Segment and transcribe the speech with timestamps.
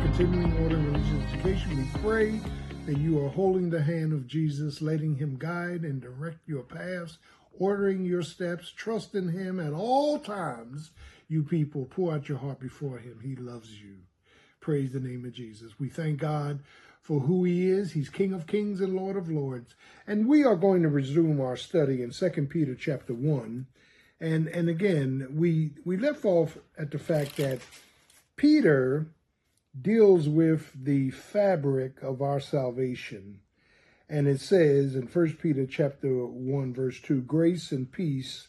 [0.00, 1.76] continuing order in religious education.
[1.76, 2.40] We pray
[2.86, 7.18] that you are holding the hand of Jesus, letting him guide and direct your paths,
[7.58, 10.90] ordering your steps, trust in him at all times.
[11.28, 13.20] You people, pour out your heart before him.
[13.22, 13.96] He loves you.
[14.60, 15.78] Praise the name of Jesus.
[15.78, 16.60] We thank God
[17.02, 17.92] for who he is.
[17.92, 19.74] He's King of Kings and Lord of Lords.
[20.06, 23.66] And we are going to resume our study in 2 Peter chapter 1.
[24.20, 27.60] And and again, we we left off at the fact that
[28.36, 29.06] Peter
[29.78, 33.40] deals with the fabric of our salvation.
[34.08, 38.48] And it says in 1 Peter chapter 1 verse 2, grace and peace,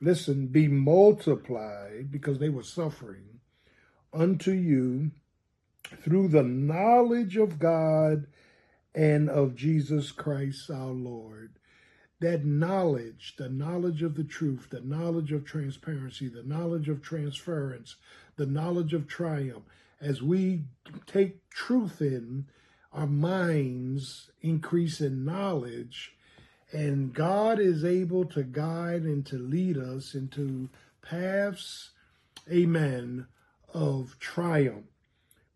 [0.00, 3.40] listen, be multiplied because they were suffering
[4.12, 5.10] unto you
[6.00, 8.26] through the knowledge of God
[8.94, 11.54] and of Jesus Christ our Lord.
[12.20, 17.96] That knowledge, the knowledge of the truth, the knowledge of transparency, the knowledge of transference,
[18.36, 19.64] the knowledge of triumph,
[20.02, 20.64] as we
[21.06, 22.46] take truth in,
[22.92, 26.14] our minds increase in knowledge,
[26.72, 30.68] and God is able to guide and to lead us into
[31.02, 31.90] paths,
[32.50, 33.26] amen,
[33.72, 34.86] of triumph.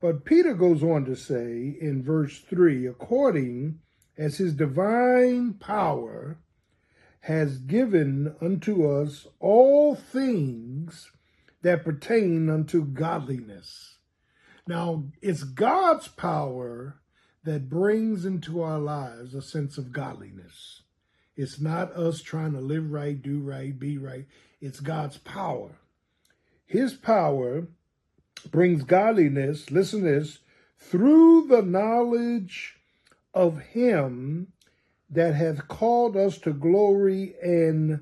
[0.00, 3.80] But Peter goes on to say in verse 3 according
[4.16, 6.38] as his divine power
[7.20, 11.10] has given unto us all things
[11.62, 13.95] that pertain unto godliness
[14.66, 16.96] now, it's God's power
[17.44, 20.82] that brings into our lives a sense of godliness.
[21.36, 24.26] It's not us trying to live right, do right, be right.
[24.60, 25.78] It's God's power.
[26.66, 27.68] His power
[28.50, 30.38] brings godliness, listen this,
[30.78, 32.76] through the knowledge
[33.32, 34.48] of him
[35.10, 38.00] that hath called us to glory and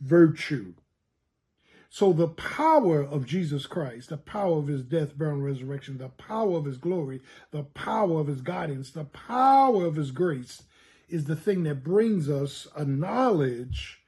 [0.00, 0.72] virtue.
[1.94, 6.08] So the power of Jesus Christ, the power of his death, burial, and resurrection, the
[6.08, 7.20] power of his glory,
[7.50, 10.62] the power of his guidance, the power of his grace
[11.10, 14.00] is the thing that brings us a knowledge,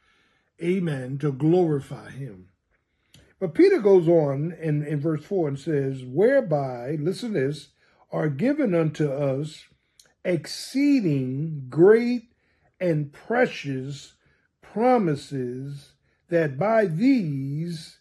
[0.62, 2.49] amen, to glorify him.
[3.39, 7.69] But Peter goes on in, in verse 4 and says, Whereby, listen this,
[8.11, 9.62] are given unto us
[10.25, 12.33] exceeding great
[12.81, 14.15] and precious
[14.62, 15.91] promises
[16.29, 17.99] that by these,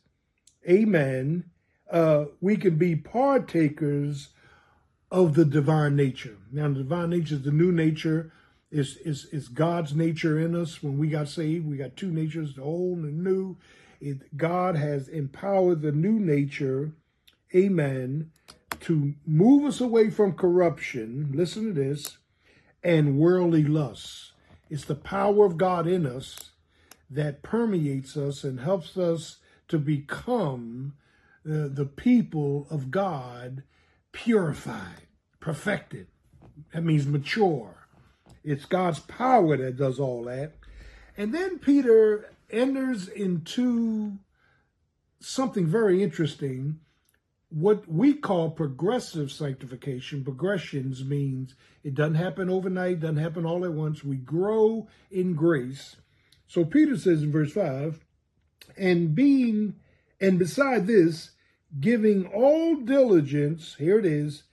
[0.70, 1.46] amen,
[1.92, 4.30] uh, we can be partakers
[5.12, 6.38] of the divine nature.
[6.52, 8.32] Now, the divine nature is the new nature,
[8.72, 10.82] is, is, is God's nature in us.
[10.82, 13.58] When we got saved, we got two natures, the old and the new.
[14.02, 16.94] It, God has empowered the new nature,
[17.54, 18.32] amen,
[18.82, 22.18] to move us away from corruption, listen to this,
[22.84, 24.34] and worldly lusts.
[24.70, 26.53] It's the power of God in us
[27.13, 29.38] that permeates us and helps us
[29.68, 30.94] to become
[31.46, 33.63] uh, the people of God
[34.12, 35.07] purified,
[35.40, 36.07] perfected.
[36.74, 37.88] That means mature.
[38.44, 40.53] It's God's power that does all that.
[41.18, 44.19] And then Peter enters into
[45.19, 46.80] something very interesting.
[47.50, 53.74] What we call progressive sanctification, progressions means it doesn't happen overnight, doesn't happen all at
[53.74, 54.03] once.
[54.03, 55.97] We grow in grace
[56.53, 58.06] so Peter says in verse 5,
[58.78, 59.74] and being,
[60.22, 61.31] and beside this,
[61.80, 64.44] giving all diligence, here it is,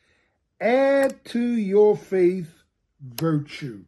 [0.63, 2.63] add to your faith
[3.03, 3.85] virtue.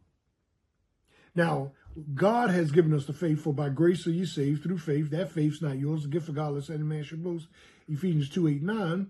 [1.35, 1.73] Now,
[2.13, 5.09] God has given us the faith, for by grace are you saved through faith.
[5.09, 7.47] That faith's not yours, the gift of God, lest any man should boast.
[7.89, 9.07] Ephesians 2, 8, 9.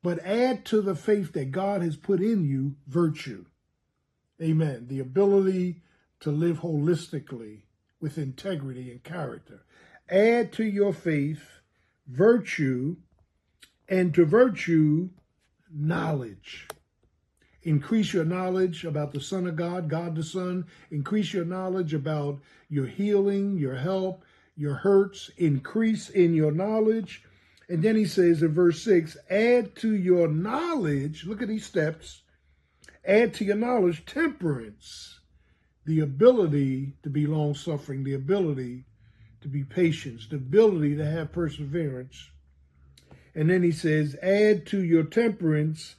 [0.00, 3.46] But add to the faith that God has put in you virtue.
[4.40, 4.86] Amen.
[4.86, 5.82] The ability
[6.20, 7.62] to live holistically,
[8.04, 9.64] with integrity and character.
[10.10, 11.54] Add to your faith
[12.06, 12.96] virtue,
[13.88, 15.08] and to virtue,
[15.72, 16.68] knowledge.
[17.62, 20.66] Increase your knowledge about the Son of God, God the Son.
[20.90, 24.22] Increase your knowledge about your healing, your help,
[24.54, 25.30] your hurts.
[25.38, 27.22] Increase in your knowledge.
[27.70, 32.22] And then he says in verse 6 add to your knowledge, look at these steps,
[33.06, 35.20] add to your knowledge temperance
[35.84, 38.84] the ability to be long suffering, the ability
[39.40, 42.30] to be patient, the ability to have perseverance.
[43.34, 45.96] And then he says, add to your temperance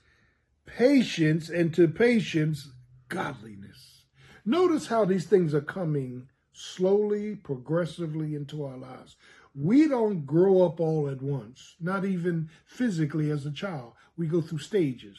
[0.66, 2.72] patience, and to patience,
[3.10, 4.04] godliness.
[4.46, 9.16] Notice how these things are coming slowly, progressively into our lives.
[9.54, 13.94] We don't grow up all at once, not even physically as a child.
[14.18, 15.18] We go through stages,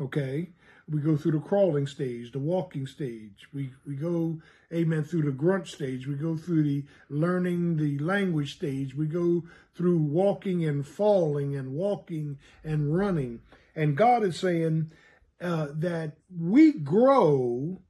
[0.00, 0.48] okay?
[0.88, 3.48] we go through the crawling stage, the walking stage.
[3.52, 4.40] We we go,
[4.72, 6.06] amen, through the grunt stage.
[6.06, 8.94] We go through the learning the language stage.
[8.94, 9.44] We go
[9.74, 13.40] through walking and falling and walking and running.
[13.74, 14.92] And God is saying
[15.40, 17.80] uh, that we grow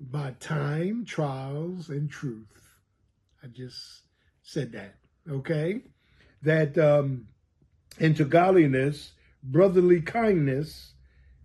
[0.00, 2.70] by time, trials, and truth.
[3.42, 4.02] I just
[4.42, 4.96] said that,
[5.30, 5.82] okay?
[6.42, 7.28] That um,
[7.98, 9.12] into godliness,
[9.42, 10.92] brotherly kindness,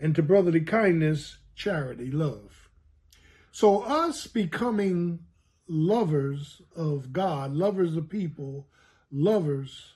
[0.01, 2.69] and to brotherly kindness, charity, love.
[3.51, 5.19] So, us becoming
[5.67, 8.67] lovers of God, lovers of people,
[9.11, 9.95] lovers,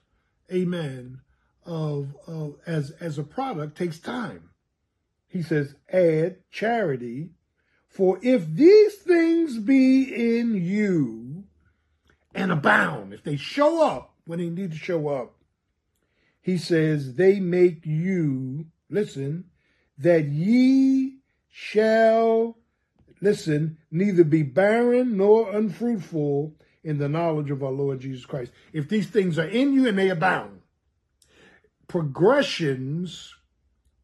[0.54, 1.22] amen,
[1.66, 4.52] of, of as, as a product takes time.
[5.28, 7.32] He says, add charity,
[7.90, 10.04] for if these things be
[10.38, 11.46] in you
[12.34, 15.34] and abound, if they show up when they need to show up,
[16.42, 19.46] he says, they make you, listen,
[19.98, 21.20] that ye
[21.50, 22.58] shall,
[23.22, 26.54] listen, neither be barren nor unfruitful
[26.84, 28.52] in the knowledge of our Lord Jesus Christ.
[28.74, 30.62] If these things are in you and they abound,
[31.88, 33.34] progressions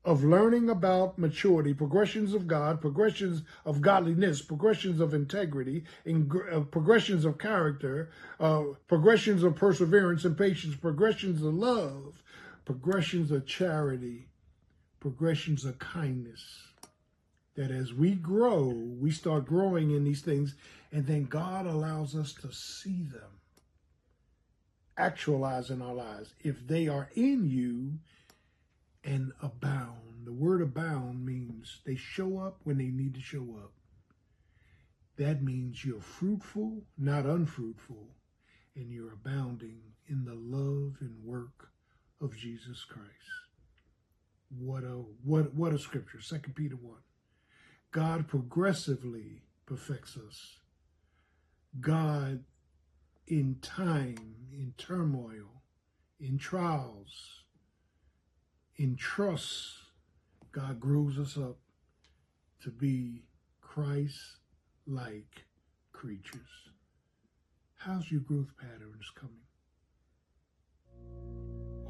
[0.04, 7.24] of learning about maturity, progressions of God, progressions of godliness, progressions of integrity, uh, progressions
[7.24, 8.10] of character,
[8.40, 12.24] uh, progressions of perseverance and patience, progressions of love,
[12.66, 14.28] progressions of charity,
[15.02, 16.42] progressions of kindness.
[17.56, 20.56] That as we grow, we start growing in these things,
[20.94, 23.42] and then God allows us to see them
[24.98, 26.34] actualize in our lives.
[26.40, 28.00] If they are in you
[29.04, 33.72] and abound, the word abound means they show up when they need to show up.
[35.18, 38.08] That means you're fruitful, not unfruitful,
[38.76, 41.70] and you're abounding in the love and work
[42.22, 43.51] of Jesus Christ.
[44.58, 46.22] What a what what a scripture.
[46.22, 46.98] Second Peter 1.
[47.92, 50.60] God progressively perfects us.
[51.80, 52.44] God
[53.28, 55.64] in time, in turmoil,
[56.20, 57.44] in trials,
[58.76, 59.78] in trust,
[60.52, 61.58] God grows us up
[62.64, 63.24] to be
[63.62, 64.38] Christ
[64.86, 65.46] like
[65.94, 66.70] creatures.
[67.76, 69.51] How's your growth patterns coming?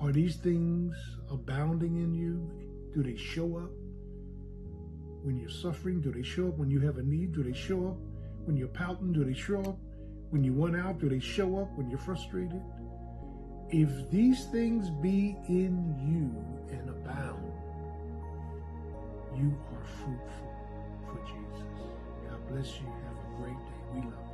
[0.02, 0.96] Are these things
[1.30, 2.50] abounding in you?
[2.92, 3.70] Do they show up
[5.22, 6.02] when you're suffering?
[6.02, 7.34] Do they show up when you have a need?
[7.34, 7.98] Do they show up
[8.46, 9.14] when you're pouting?
[9.14, 9.78] Do they show up
[10.32, 11.00] when you want out?
[11.00, 12.62] Do they show up when you're frustrated?
[13.70, 17.54] If these things be in you and abound,
[19.38, 20.54] you are fruitful
[21.06, 21.68] for Jesus.
[22.28, 22.88] God bless you.
[22.88, 23.82] Have a great day.
[23.94, 24.31] We love you.